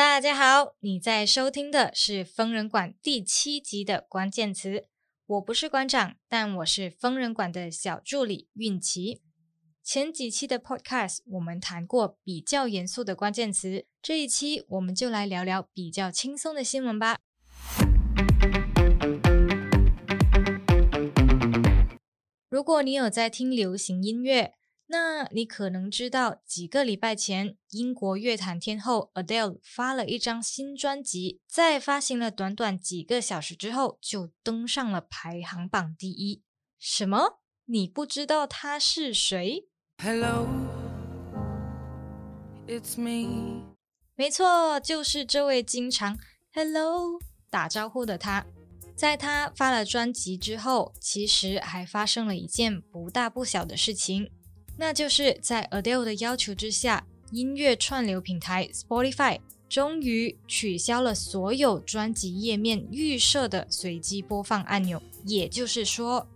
[0.00, 4.86] 大家好，你在收听的是疯人馆第七集的关键词。
[5.26, 9.20] 我不是馆长，但我是疯人馆的小助理运琪。
[9.84, 17.18] 前几期的 Podcast 我们谈过比较严肃的关键词，这一期我们就来聊聊比较轻松的新闻吧。
[22.48, 24.54] 如果你有在听流行音乐，
[24.92, 36.42] 那你可能知道，几个礼拜前，英国乐坛天后 Adele 发了一张新专辑，在发行了短短几个小时之后，就登上了排行榜第一。
[36.76, 37.38] 什么？
[37.66, 39.68] 你不知道他是谁
[40.02, 40.50] ？Hello，it's
[43.00, 43.62] me。
[44.16, 46.18] 没错，就是这位经常
[46.52, 48.44] Hello 打招呼的他。
[48.96, 54.32] 在他发了专辑之后，其实还发生了一件不大不小的事情。
[54.80, 65.02] 那就是在 Adele 的要求之下，音乐串流平台 Spotify 终于取消了所有专辑页面预设的随机播放按钮。
[65.26, 66.26] 也就是说，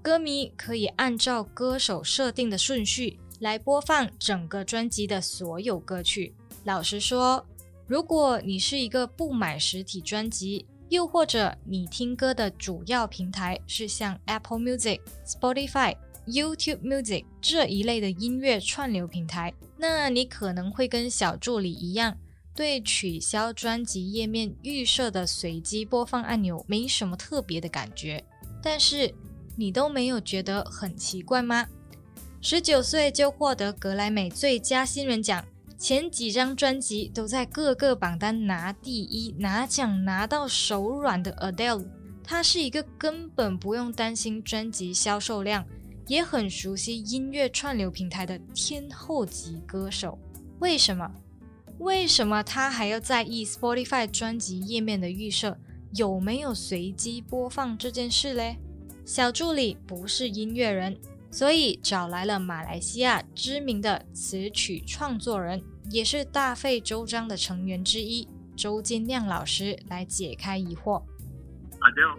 [0.00, 6.34] 歌迷可以按照歌手设定的顺序来播放整个专辑的所有歌曲。
[6.64, 7.46] 老实说，
[7.86, 15.94] 如果你是一个不买实体专辑，又或者你听歌的主要平台是像 Apple Music、Spotify。
[16.26, 22.16] YouTube Music 这一类的音乐串流平台，那你可能会跟小助理一样，
[22.54, 28.24] 对取消专辑页面预设的随机播放按钮没什么特别的感觉。
[28.62, 29.12] 但是
[29.56, 31.66] 你都没有觉得很奇怪吗？
[32.40, 35.44] 十九岁就获得格莱美最佳新人奖，
[35.76, 41.84] 前几张专辑都在各个榜单拿第一，拿奖拿到手软的 Adele，
[42.22, 45.64] 她是一个根本不用担心专辑销售量。
[46.12, 50.18] 也很熟悉音乐串流平台的天后级歌手，
[50.58, 51.10] 为什么？
[51.78, 55.56] 为什么他还要在意 Spotify 专辑页面的预设
[55.94, 58.58] 有没有随机播放这件事嘞？
[59.06, 60.98] 小助理不是音乐人，
[61.30, 70.98] 所以找来了马来西亚知名的词曲创作人，也是大费周章的成员之一周金亮老师来解开疑惑。
[70.98, 72.18] 啊，要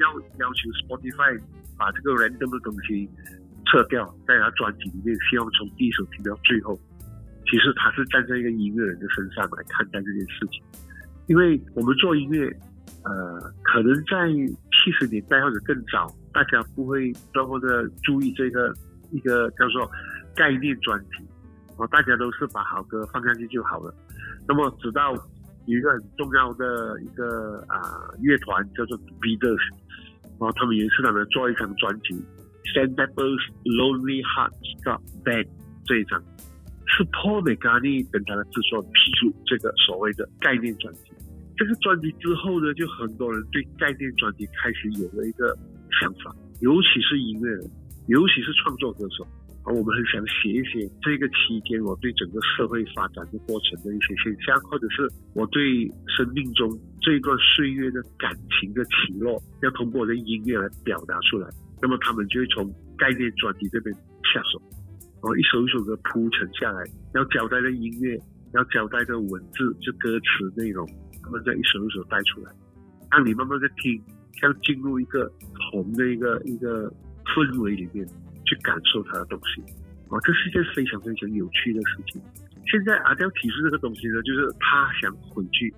[0.00, 1.40] 要要求 Spotify。
[1.78, 3.08] 把这个 random 的东西
[3.66, 6.78] 撤掉，在他专辑里面，希望从第一首听到最后。
[7.50, 10.62] 其实他是站在一个音乐人的身上来看待这件事情，
[11.28, 12.46] 因为我们做音乐，
[13.04, 14.28] 呃，可能在
[14.72, 18.74] 七十年代或者更早，大家不会多么的注意这个
[19.12, 19.90] 一个叫做
[20.34, 21.26] 概念专辑，
[21.78, 23.94] 哦，大家都是把好歌放上去就好了。
[24.46, 25.14] 那么直到
[25.64, 29.58] 有一个很重要的一个啊乐团叫做 Beatles。
[30.38, 32.14] 然后他们也是他们做一张专辑
[32.74, 35.48] ，Sand Pepper's Lonely Hearts Club Band
[35.84, 36.22] 这一张，
[36.86, 41.10] 是 Paul McCartney 等他的制作提出这个所谓的概念专辑。
[41.56, 45.56] 这个专辑之后呢，就很多人对概念专辑开始有了一个
[46.00, 47.70] 想法，尤其是音乐人，
[48.06, 49.26] 尤其是创作歌手。
[49.64, 55.84] 而我们很想写一写这个期间我对整个社会发展的过程的一些现象，或者是我对
[56.16, 56.70] 生命中
[57.08, 61.48] 这一段岁月的感情的起落，要通过我的音乐来表达出来。
[61.80, 63.94] 那么他们就会从概念专辑这边
[64.34, 64.60] 下手，
[65.14, 68.14] 然后一首一首的铺陈下来，要交代的音乐，
[68.52, 70.86] 要交代的文字，就歌词内容，
[71.22, 72.52] 他们再一首一首带出来，
[73.10, 73.98] 让你慢慢的听，
[74.38, 75.32] 像进入一个
[75.72, 76.92] 红的一个一个
[77.34, 78.06] 氛围里面。
[78.44, 79.60] 去感受他的东西，
[80.08, 82.18] 啊，这是一件非常非常有趣的事情。
[82.64, 85.70] 现在阿刁提出这个东西呢，就是他想回去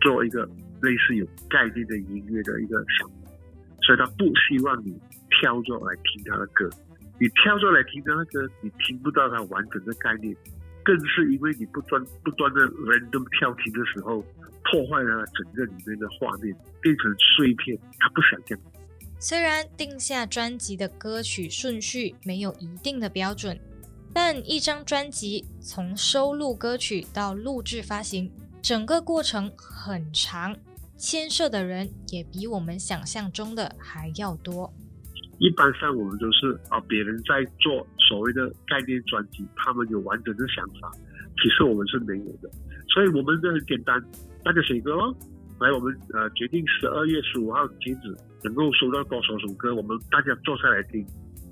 [0.00, 0.48] 做一个
[0.82, 3.30] 类似有概念的音乐的一个想法，
[3.82, 4.98] 所以他不希望你
[5.30, 6.68] 跳着来听他的歌。
[7.18, 10.36] 你跳着来听他的歌，你听不到他完整的概念，
[10.84, 14.20] 更是因为你不断不断的 random 跳听的时候，
[14.64, 17.78] 破坏了整个里面的画面，变成碎片。
[17.98, 18.64] 他不想这样。
[19.18, 23.58] 虽然定下专辑的歌曲顺序没有一定的标准，
[24.12, 30.54] 但一张专辑从收录歌曲到录制发行，整个过程很长，
[30.96, 34.72] 牵涉的人也比我们想象中的还要多。
[35.38, 40.90] 一般上我们都是啊，别人在做所谓的概念专辑，他们有完整的想法，
[41.42, 42.50] 其实我们是没有的。
[42.88, 44.02] 所以我们就很简单，
[44.42, 45.14] 大家写歌咯。
[45.60, 48.16] 来，我们呃决定十二月十五号截止。
[48.44, 51.04] 能够收到多少首歌，我们大家坐下来听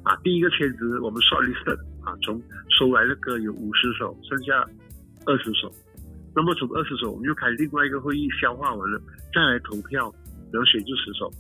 [0.05, 0.14] 啊。
[0.23, 2.41] 第一个签字，我们 shortlist 啊，从
[2.79, 4.64] 收来的歌有五十首，剩下
[5.26, 5.73] 二十首。
[6.34, 9.00] 那么从二十首，我们又开另外一个会议，消化完了
[9.32, 10.12] 再来投票，
[10.52, 11.31] 然后选出十首。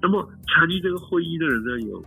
[0.00, 1.98] 那么参与这个会议的人呢，有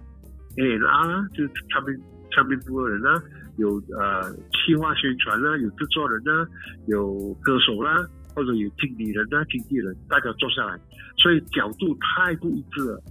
[0.58, 2.00] A N R，就是唱片
[2.32, 3.22] 唱片部的人啊，
[3.58, 6.48] 有呃企划宣传啊，有制作人啊，
[6.88, 10.80] 有歌手啦，或者有经理人啊、经纪人，大家坐下来，
[11.18, 13.04] 所以角度太不一致了。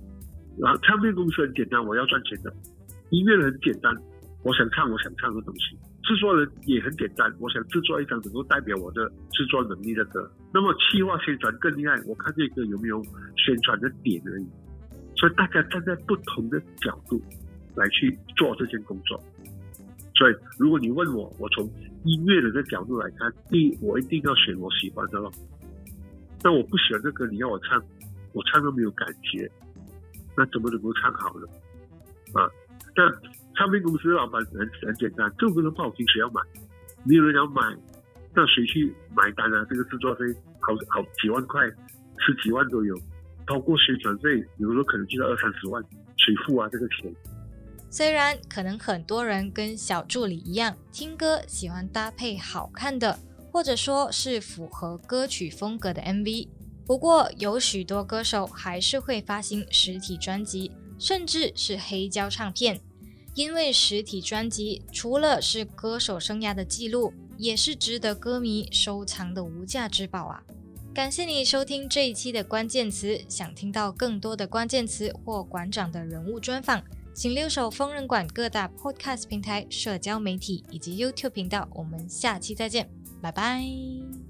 [0.59, 2.51] 然后唱片公司很简单，我要赚钱的；
[3.11, 3.95] 音乐人很简单，
[4.43, 5.77] 我想唱我想唱的东西。
[6.11, 10.29] 制作人也很简单，我想制作一张能够代表我的制作能力的歌。
[10.53, 13.01] 那么企划宣传更厉害，我看这个有没有
[13.37, 14.47] 宣传的点而已。
[15.15, 17.23] 所以大家站在不同的角度
[17.77, 19.23] 来去做这件工作。
[20.17, 21.65] 所以如果你问我，我从
[22.03, 25.31] 音乐人的角度来看，第一，我一定要选我喜欢的咯。
[26.43, 27.81] 那我不喜欢这歌，你要我唱，
[28.33, 29.49] 我唱都没有感觉，
[30.37, 31.47] 那怎么能够唱好呢？
[32.33, 32.51] 啊，
[32.97, 33.09] 那
[33.57, 36.41] 唱片公司的老板很很简单，这首歌不好听，谁要买？
[37.05, 37.63] 没有人要买，
[38.35, 39.67] 那谁去买单啊？
[39.69, 40.25] 这个制作费
[40.61, 41.61] 好好几万块，
[42.19, 42.95] 十几万都有，
[43.47, 45.83] 包括宣传费，有时候可能就要二三十万，
[46.17, 46.69] 谁付啊？
[46.71, 47.15] 这个钱？
[47.91, 53.19] 虽然可能很多人跟小助理一样，听歌喜欢搭配好看的，
[53.51, 56.49] 或者说是符合歌曲风格的 MV，
[56.87, 62.81] 不过有许多歌手还是会发行实体专辑，甚至是黑胶唱片，
[63.35, 70.43] 因为实体专辑除了是歌手生涯的记录，也是值得歌迷收藏的无价之宝啊！
[70.93, 76.83] 感谢你收听这一期的关键词，想听到更多的关键词或馆长的人物专访。
[77.13, 81.69] 请留守疯人馆各大 Podcast 平台、社交媒体以及 YouTube 频道。
[81.75, 82.89] 我们下期再见，
[83.21, 84.30] 拜拜。